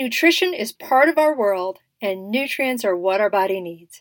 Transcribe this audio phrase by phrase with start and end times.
[0.00, 4.00] Nutrition is part of our world, and nutrients are what our body needs.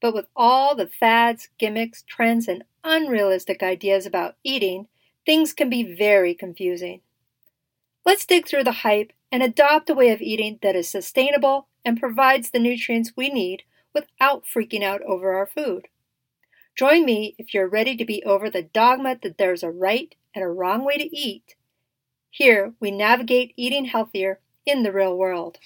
[0.00, 4.88] But with all the fads, gimmicks, trends, and unrealistic ideas about eating,
[5.26, 7.02] things can be very confusing.
[8.06, 12.00] Let's dig through the hype and adopt a way of eating that is sustainable and
[12.00, 15.88] provides the nutrients we need without freaking out over our food.
[16.74, 20.42] Join me if you're ready to be over the dogma that there's a right and
[20.42, 21.54] a wrong way to eat.
[22.30, 25.58] Here, we navigate eating healthier in the real world.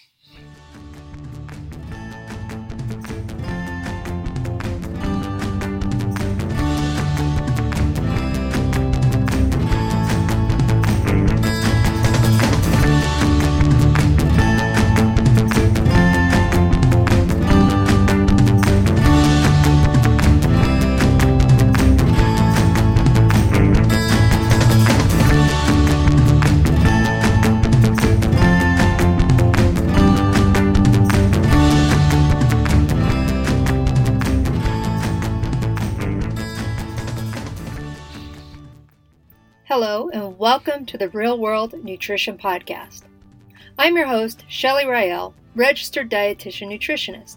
[39.69, 43.03] Hello, and welcome to the Real World Nutrition Podcast.
[43.79, 47.37] I'm your host, Shelly Rael, registered dietitian nutritionist.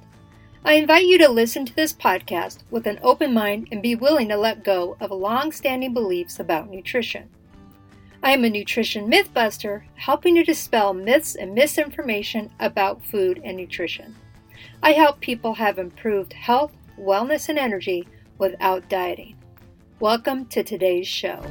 [0.63, 4.29] I invite you to listen to this podcast with an open mind and be willing
[4.29, 7.27] to let go of long standing beliefs about nutrition.
[8.23, 14.15] I am a nutrition mythbuster, helping to dispel myths and misinformation about food and nutrition.
[14.81, 19.35] I help people have improved health, wellness, and energy without dieting.
[19.99, 21.43] Welcome to today's show.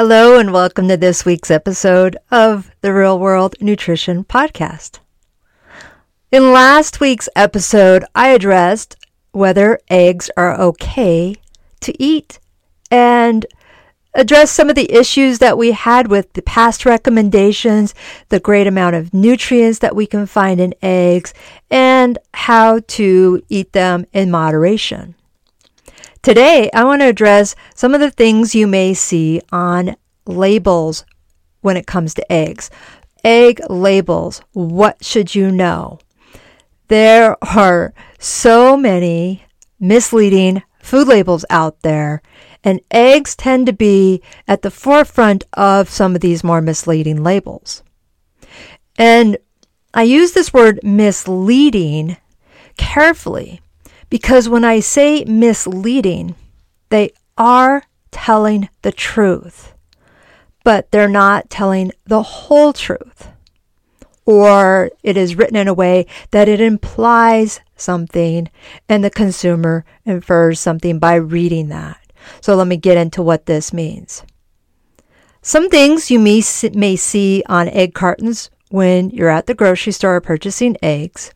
[0.00, 5.00] Hello, and welcome to this week's episode of the Real World Nutrition Podcast.
[6.30, 8.94] In last week's episode, I addressed
[9.32, 11.34] whether eggs are okay
[11.80, 12.38] to eat
[12.92, 13.44] and
[14.14, 17.92] addressed some of the issues that we had with the past recommendations,
[18.28, 21.34] the great amount of nutrients that we can find in eggs,
[21.72, 25.16] and how to eat them in moderation.
[26.22, 29.96] Today, I want to address some of the things you may see on
[30.26, 31.04] labels
[31.60, 32.70] when it comes to eggs.
[33.24, 34.42] Egg labels.
[34.52, 36.00] What should you know?
[36.88, 39.44] There are so many
[39.78, 42.22] misleading food labels out there,
[42.64, 47.82] and eggs tend to be at the forefront of some of these more misleading labels.
[48.96, 49.38] And
[49.94, 52.16] I use this word misleading
[52.76, 53.60] carefully
[54.10, 56.34] because when I say misleading,
[56.88, 59.74] they are telling the truth,
[60.64, 63.28] but they're not telling the whole truth.
[64.24, 68.50] Or it is written in a way that it implies something
[68.88, 71.98] and the consumer infers something by reading that.
[72.40, 74.22] So let me get into what this means.
[75.40, 76.42] Some things you may,
[76.74, 81.32] may see on egg cartons when you're at the grocery store purchasing eggs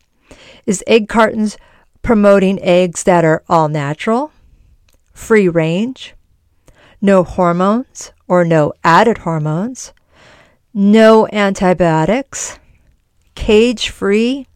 [0.67, 1.57] is egg cartons
[2.03, 4.31] promoting eggs that are all natural,
[5.13, 6.13] free range,
[7.01, 9.93] no hormones or no added hormones,
[10.73, 12.59] no antibiotics,
[13.35, 14.47] cage free,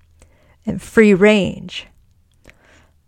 [0.65, 1.87] and free range.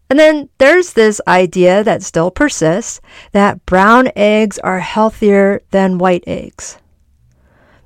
[0.09, 2.99] And then there's this idea that still persists
[3.31, 6.77] that brown eggs are healthier than white eggs.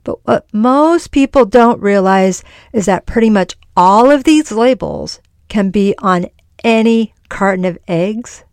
[0.04, 5.70] But what most people don't realize is that pretty much all of these labels can
[5.70, 6.28] be on
[6.64, 8.44] any carton of eggs.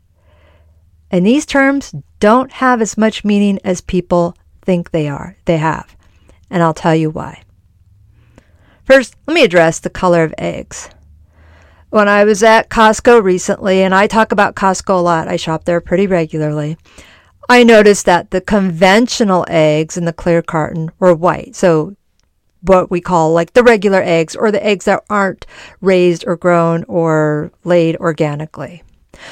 [1.11, 5.37] And these terms don't have as much meaning as people think they are.
[5.45, 5.97] They have.
[6.49, 7.43] And I'll tell you why.
[8.85, 10.91] First, let me address the color of eggs.
[11.91, 15.65] When I was at Costco recently, and I talk about Costco a lot, I shop
[15.65, 16.77] there pretty regularly.
[17.49, 21.57] I noticed that the conventional eggs in the clear carton were white.
[21.57, 21.97] So
[22.63, 25.47] what we call like the regular eggs or the eggs that aren't
[25.81, 28.83] raised or grown or laid organically.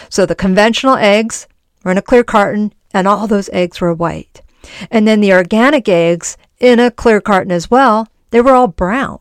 [0.08, 1.46] So the conventional eggs
[1.84, 4.42] were in a clear carton and all those eggs were white.
[4.90, 9.20] And then the organic eggs in a clear carton as well, they were all brown.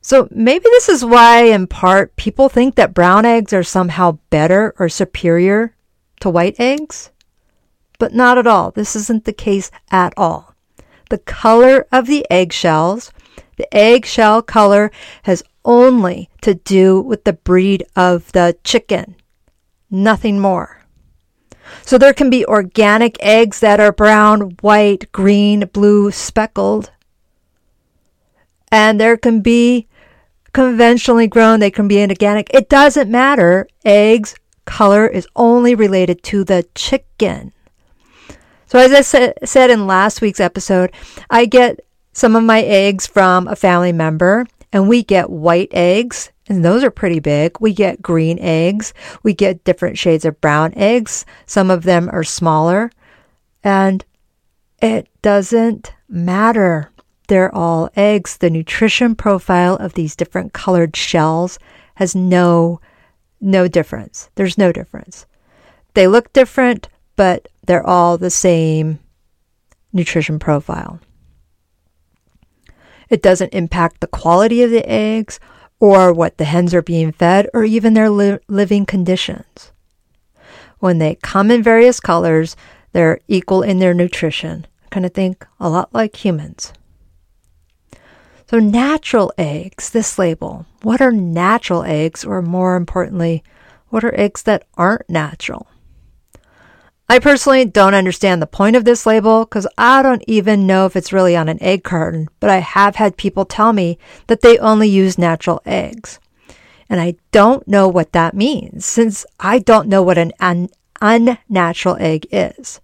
[0.00, 4.74] So maybe this is why, in part, people think that brown eggs are somehow better
[4.78, 5.76] or superior
[6.20, 7.10] to white eggs.
[8.00, 8.72] But not at all.
[8.72, 10.51] This isn't the case at all.
[11.12, 13.12] The color of the eggshells
[13.58, 14.90] The eggshell color
[15.24, 19.16] has only to do with the breed of the chicken,
[19.90, 20.86] nothing more.
[21.82, 26.90] So there can be organic eggs that are brown, white, green, blue, speckled.
[28.70, 29.88] And there can be
[30.54, 32.48] conventionally grown, they can be organic.
[32.54, 33.68] It doesn't matter.
[33.84, 37.52] Eggs color is only related to the chicken.
[38.72, 40.92] So, as I sa- said in last week's episode,
[41.28, 41.80] I get
[42.14, 46.82] some of my eggs from a family member, and we get white eggs, and those
[46.82, 47.60] are pretty big.
[47.60, 48.94] We get green eggs.
[49.22, 51.26] We get different shades of brown eggs.
[51.44, 52.90] Some of them are smaller,
[53.62, 54.06] and
[54.80, 56.90] it doesn't matter.
[57.28, 58.38] They're all eggs.
[58.38, 61.58] The nutrition profile of these different colored shells
[61.96, 62.80] has no
[63.38, 64.30] no difference.
[64.36, 65.26] There's no difference.
[65.92, 68.98] They look different, but they're all the same
[69.92, 71.00] nutrition profile.
[73.08, 75.38] It doesn't impact the quality of the eggs
[75.78, 79.72] or what the hens are being fed or even their li- living conditions.
[80.78, 82.56] When they come in various colors,
[82.92, 84.66] they're equal in their nutrition.
[84.90, 86.72] Kind of think a lot like humans.
[88.48, 90.66] So, natural eggs, this label.
[90.82, 93.42] What are natural eggs, or more importantly,
[93.88, 95.68] what are eggs that aren't natural?
[97.12, 100.96] I personally don't understand the point of this label because I don't even know if
[100.96, 103.98] it's really on an egg carton, but I have had people tell me
[104.28, 106.18] that they only use natural eggs.
[106.88, 110.70] And I don't know what that means since I don't know what an un-
[111.02, 112.80] unnatural egg is.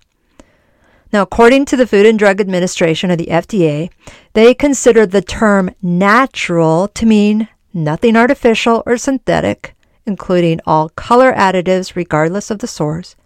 [1.11, 3.89] Now, according to the Food and Drug Administration or the FDA,
[4.35, 11.97] they consider the term natural to mean nothing artificial or synthetic, including all color additives
[11.97, 13.17] regardless of the source.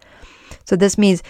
[0.64, 1.23] So this means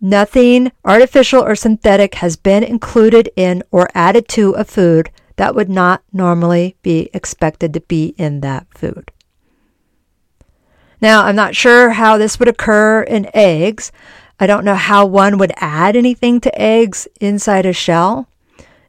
[0.00, 5.68] nothing artificial or synthetic has been included in or added to a food that would
[5.68, 9.10] not normally be expected to be in that food.
[11.00, 13.92] Now, I'm not sure how this would occur in eggs.
[14.40, 18.28] I don't know how one would add anything to eggs inside a shell.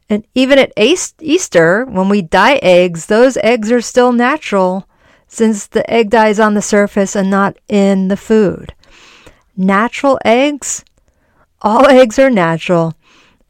[0.08, 4.88] And even at Easter, when we dye eggs, those eggs are still natural
[5.26, 8.72] since the egg dye is on the surface and not in the food.
[9.60, 10.84] Natural eggs,
[11.60, 12.94] all eggs are natural,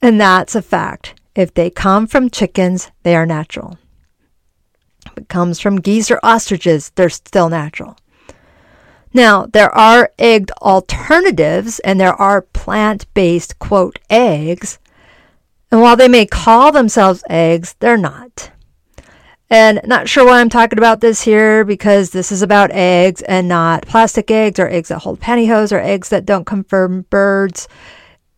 [0.00, 1.20] and that's a fact.
[1.34, 3.76] If they come from chickens, they are natural.
[5.04, 7.98] If it comes from geese or ostriches, they're still natural.
[9.12, 14.78] Now, there are egg alternatives and there are plant based, quote, eggs.
[15.70, 18.50] And while they may call themselves eggs, they're not.
[19.50, 23.48] And not sure why I'm talking about this here because this is about eggs and
[23.48, 27.66] not plastic eggs or eggs that hold pantyhose or eggs that don't come from birds.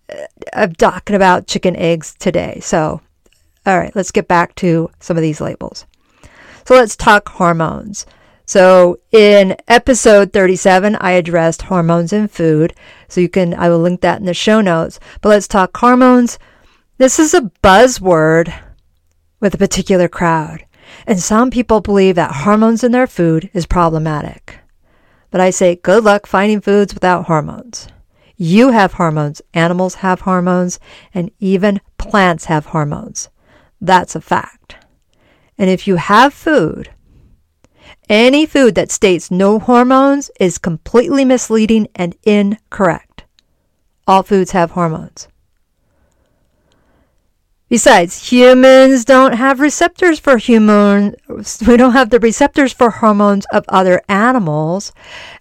[0.08, 2.60] Uh, I'm talking about chicken eggs today.
[2.62, 3.00] So,
[3.66, 5.84] all right, let's get back to some of these labels.
[6.64, 8.06] So, let's talk hormones.
[8.50, 12.74] So in episode 37, I addressed hormones in food.
[13.06, 14.98] So you can, I will link that in the show notes.
[15.20, 16.36] But let's talk hormones.
[16.98, 18.52] This is a buzzword
[19.38, 20.64] with a particular crowd.
[21.06, 24.58] And some people believe that hormones in their food is problematic.
[25.31, 27.88] But I say good luck finding foods without hormones.
[28.37, 30.81] You have hormones, animals have hormones,
[31.12, 33.28] and even plants have hormones.
[33.81, 34.76] That's a fact.
[35.58, 36.91] And if you have food
[38.10, 43.22] any food that states no hormones is completely misleading and incorrect.
[44.05, 45.29] All foods have hormones.
[47.70, 51.15] Besides, humans don't have receptors for hormones.
[51.65, 54.93] We don't have the receptors for hormones of other animals.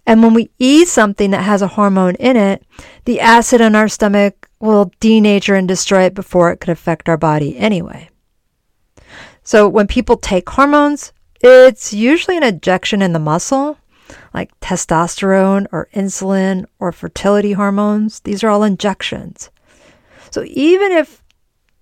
[0.06, 2.64] And when we eat something that has a hormone in it,
[3.06, 7.18] the acid in our stomach will denature and destroy it before it could affect our
[7.18, 8.10] body anyway.
[9.42, 13.80] So when people take hormones, it's usually an injection in the muscle,
[14.36, 18.20] like testosterone or insulin or fertility hormones.
[18.20, 19.50] These are all injections.
[20.30, 21.19] So even if,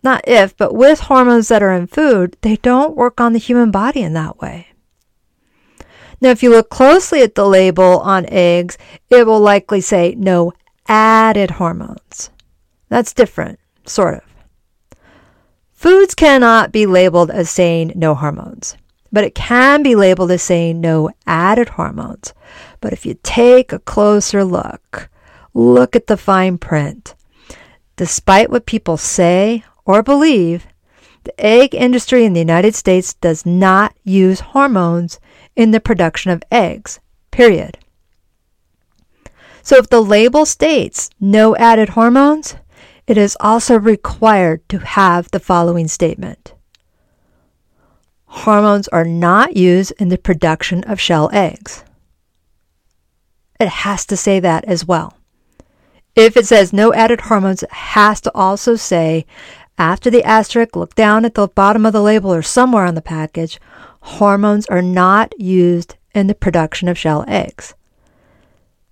[0.08, 3.72] not if, but with hormones that are in food, they don't work on the human
[3.72, 4.68] body in that way.
[6.20, 8.78] Now, if you look closely at the label on eggs,
[9.10, 10.54] it will likely say no
[10.88, 12.32] added hormones.
[12.90, 14.98] That's different, sort of.
[15.74, 18.76] Foods cannot be labeled as saying no hormones
[19.12, 22.34] but it can be labeled as saying no added hormones.
[22.82, 25.10] But if you take a closer look,
[25.54, 27.16] look at the fine print.
[27.96, 30.67] Despite what people say or believe,
[31.24, 35.20] the egg industry in the United States does not use hormones
[35.56, 37.00] in the production of eggs,
[37.32, 37.79] period.
[39.63, 42.56] So if the label states no added hormones,
[43.08, 46.53] it is also required to have the following statement
[48.27, 51.84] hormones are not used in the production of shell eggs.
[53.60, 55.17] It has to say that as well.
[56.15, 59.25] If it says no added hormones, it has to also say
[59.77, 63.01] after the asterisk, look down at the bottom of the label or somewhere on the
[63.01, 63.60] package,
[64.01, 67.75] hormones are not used in the production of shell eggs.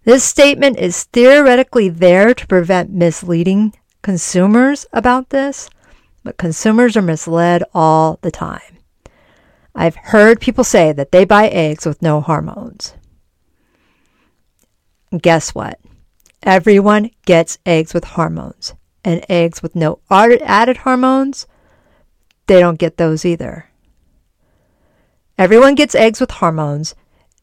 [0.04, 3.74] This statement is theoretically there to prevent misleading
[4.04, 5.70] consumers about this,
[6.24, 8.78] but consumers are misled all the time.
[9.74, 12.94] I've heard people say that they buy eggs with no hormones.
[15.22, 15.80] Guess what?
[16.44, 18.76] Everyone gets eggs with hormones,
[19.06, 21.48] and eggs with no added hormones,
[22.48, 23.70] they don't get those either.
[25.38, 26.96] Everyone gets eggs with hormones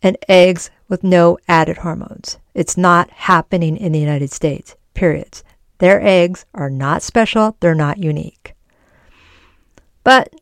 [0.03, 2.39] and eggs with no added hormones.
[2.53, 5.45] It's not happening in the United States, periods.
[5.79, 8.55] Their eggs are not special, they're not unique.
[10.05, 10.35] But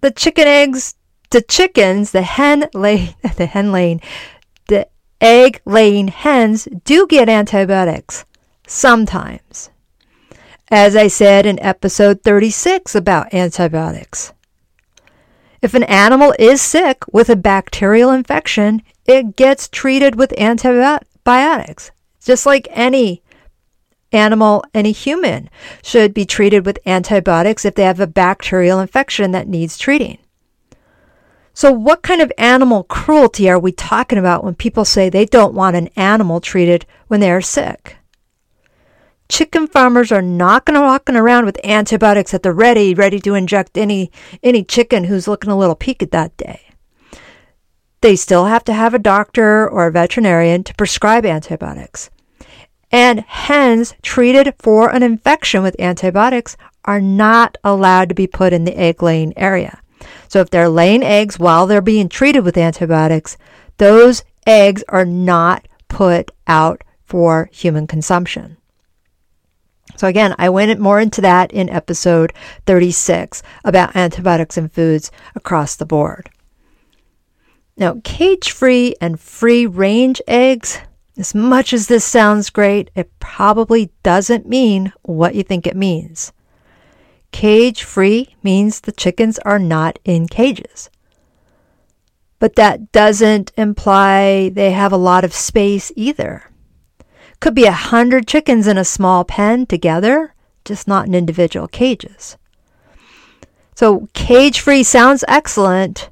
[0.00, 0.94] the chicken eggs,
[1.30, 4.00] the chickens, the hen lay, the hen laying,
[4.66, 4.88] the
[5.20, 8.24] egg laying hens do get antibiotics
[8.68, 9.70] sometimes.
[10.70, 14.32] As I said in episode 36 about antibiotics.
[15.60, 21.90] If an animal is sick with a bacterial infection, it gets treated with antibiotics,
[22.22, 23.22] just like any
[24.12, 25.50] animal, any human
[25.82, 30.18] should be treated with antibiotics if they have a bacterial infection that needs treating.
[31.52, 35.54] So, what kind of animal cruelty are we talking about when people say they don't
[35.54, 37.97] want an animal treated when they are sick?
[39.28, 43.34] Chicken farmers are not going to walking around with antibiotics at the ready, ready to
[43.34, 44.10] inject any
[44.42, 46.62] any chicken who's looking a little peaked that day.
[48.00, 52.10] They still have to have a doctor or a veterinarian to prescribe antibiotics.
[52.90, 58.64] And hens treated for an infection with antibiotics are not allowed to be put in
[58.64, 59.80] the egg laying area.
[60.28, 63.36] So if they're laying eggs while they're being treated with antibiotics,
[63.76, 68.57] those eggs are not put out for human consumption.
[69.98, 72.32] So again, I went more into that in episode
[72.66, 76.30] 36 about antibiotics in foods across the board.
[77.76, 80.78] Now, cage-free and free-range eggs,
[81.16, 86.32] as much as this sounds great, it probably doesn't mean what you think it means.
[87.32, 90.90] Cage free means the chickens are not in cages.
[92.38, 96.44] But that doesn't imply they have a lot of space either.
[97.40, 102.36] Could be a hundred chickens in a small pen together, just not in individual cages.
[103.76, 106.10] So cage free sounds excellent.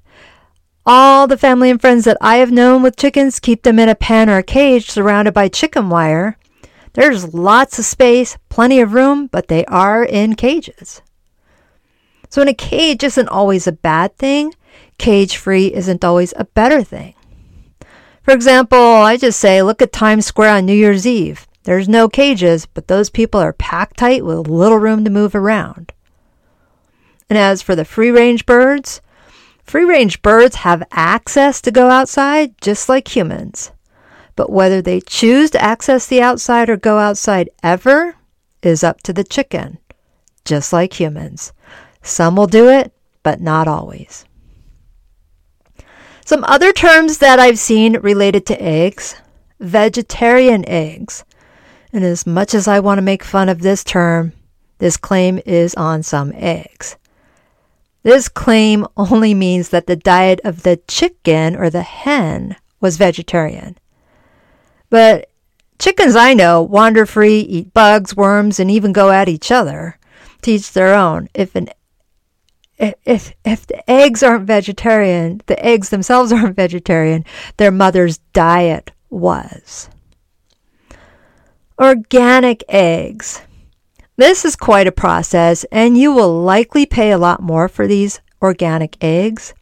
[0.86, 3.96] All the family and friends that I have known with chickens keep them in a
[3.96, 6.38] pen or a cage surrounded by chicken wire.
[6.92, 11.02] There's lots of space, plenty of room, but they are in cages.
[12.30, 14.54] So, in a cage isn't always a bad thing.
[14.96, 17.15] Cage free isn't always a better thing.
[18.26, 21.46] For example, I just say, look at Times Square on New Year's Eve.
[21.62, 25.92] There's no cages, but those people are packed tight with little room to move around.
[27.30, 29.00] And as for the free range birds,
[29.62, 33.70] free range birds have access to go outside just like humans.
[34.34, 38.16] But whether they choose to access the outside or go outside ever
[38.60, 39.78] is up to the chicken,
[40.44, 41.52] just like humans.
[42.02, 42.92] Some will do it,
[43.22, 44.25] but not always.
[46.26, 49.14] Some other terms that I've seen related to eggs
[49.60, 51.24] vegetarian eggs.
[51.92, 54.32] And as much as I want to make fun of this term,
[54.78, 56.96] this claim is on some eggs.
[58.02, 63.78] This claim only means that the diet of the chicken or the hen was vegetarian.
[64.90, 65.30] But
[65.78, 69.96] chickens I know wander free, eat bugs, worms, and even go at each other.
[70.42, 71.28] Teach their own.
[71.34, 71.70] If an
[72.78, 77.24] if if the eggs aren't vegetarian, the eggs themselves aren't vegetarian,
[77.56, 79.88] their mother's diet was.
[81.78, 83.42] Organic eggs.
[84.16, 88.20] This is quite a process, and you will likely pay a lot more for these
[88.40, 89.52] organic eggs.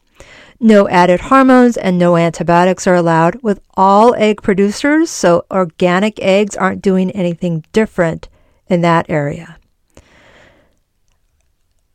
[0.61, 6.57] No added hormones and no antibiotics are allowed with all egg producers, so organic eggs
[6.57, 8.29] aren't doing anything different
[8.69, 9.59] in that area.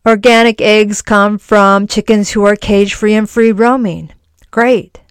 [0.08, 4.12] Organic eggs come from chickens who are cage free and free roaming.
[4.50, 5.02] Great.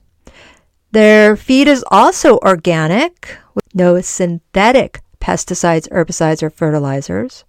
[0.92, 7.44] Their feed is also organic with no synthetic pesticides, herbicides, or fertilizers.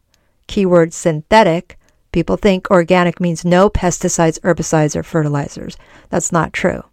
[0.47, 1.77] Keyword synthetic.
[2.11, 5.77] People think organic means no pesticides, herbicides, or fertilizers.
[6.09, 6.83] That's not true.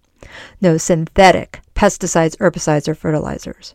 [0.60, 3.74] No synthetic pesticides, herbicides, or fertilizers.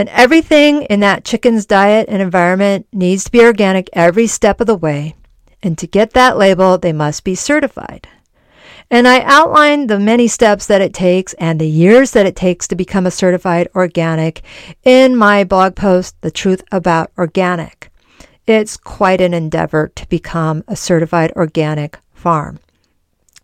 [0.00, 4.66] And everything in that chicken's diet and environment needs to be organic every step of
[4.66, 5.14] the way.
[5.62, 8.08] And to get that label, they must be certified.
[8.90, 12.66] And I outline the many steps that it takes and the years that it takes
[12.68, 14.40] to become a certified organic
[14.84, 17.92] in my blog post, The Truth About Organic.
[18.46, 22.58] It's quite an endeavor to become a certified organic farm.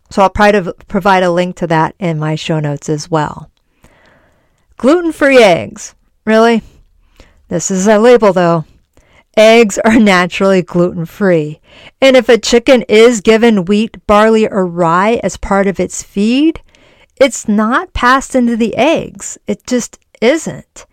[0.09, 3.51] So I'll try to provide a link to that in my show notes as well.
[4.77, 5.93] Gluten free eggs.
[6.27, 6.61] Really?
[7.47, 8.65] This is a label though.
[9.37, 11.61] Eggs are naturally gluten free.
[12.01, 16.61] And if a chicken is given wheat, barley, or rye as part of its feed,
[17.15, 19.37] it's not passed into the eggs.
[19.47, 20.85] It just isn't.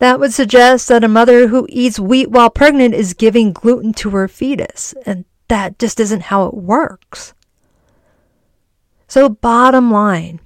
[0.00, 4.10] That would suggest that a mother who eats wheat while pregnant is giving gluten to
[4.10, 4.92] her fetus.
[5.06, 7.32] And that just isn't how it works.
[9.06, 10.40] So, bottom line,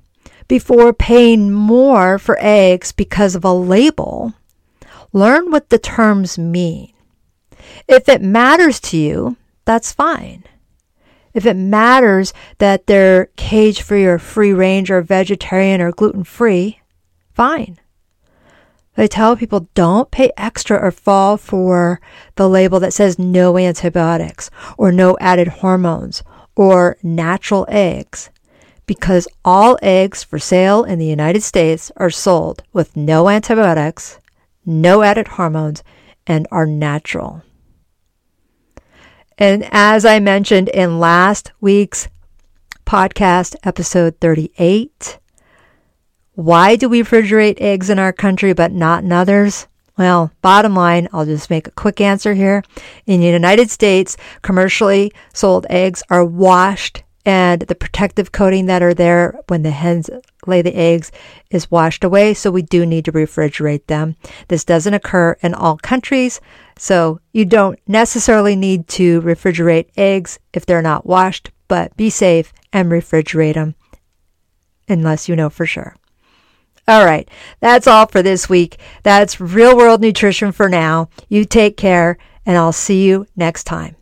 [0.49, 4.35] before paying more for eggs because of a label,
[5.13, 6.93] learn what the terms mean.
[7.89, 10.45] If it matters to you, that's fine.
[11.33, 16.81] If it matters that they're cage free or free range or vegetarian or gluten free,
[17.33, 17.79] fine.
[18.97, 22.01] I tell people don't pay extra or fall for
[22.37, 26.23] the label that says no antibiotics or no added hormones
[26.55, 28.31] or natural eggs
[28.87, 34.19] because all eggs for sale in the United States are sold with no antibiotics,
[34.67, 35.83] no added hormones,
[36.27, 37.43] and are natural.
[39.37, 42.09] And as I mentioned in last week's
[42.87, 45.19] podcast, episode 38,
[46.35, 49.67] why do we refrigerate eggs in our country but not in others?
[49.97, 52.65] Well, bottom line, I'll just make a quick answer here.
[53.07, 58.95] In the United States, commercially sold eggs are washed and the protective coating that are
[58.95, 60.11] there when the hens
[60.47, 61.11] lay the eggs
[61.51, 62.35] is washed away.
[62.35, 64.17] So we do need to refrigerate them.
[64.49, 66.41] This doesn't occur in all countries.
[66.77, 72.53] So you don't necessarily need to refrigerate eggs if they're not washed, but be safe
[72.73, 73.75] and refrigerate them
[74.89, 75.97] unless you know for sure.
[76.87, 77.29] All right.
[77.61, 78.79] That's all for this week.
[79.03, 81.09] That's real world nutrition for now.
[81.29, 83.97] You take care and I'll see you next time.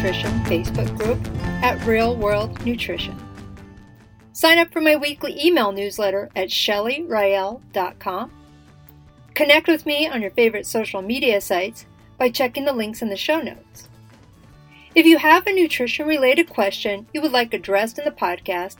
[0.00, 1.18] Nutrition Facebook group
[1.62, 3.14] at Real World Nutrition.
[4.32, 8.32] Sign up for my weekly email newsletter at shellyrael.com.
[9.34, 11.84] Connect with me on your favorite social media sites
[12.16, 13.90] by checking the links in the show notes.
[14.94, 18.76] If you have a nutrition related question you would like addressed in the podcast,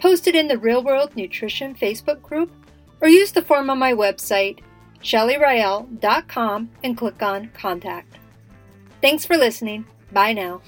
[0.00, 2.50] post it in the Real World Nutrition Facebook group
[3.00, 4.58] or use the form on my website,
[5.04, 8.18] shellyrael.com, and click on Contact.
[9.00, 9.86] Thanks for listening.
[10.14, 10.62] Bye now.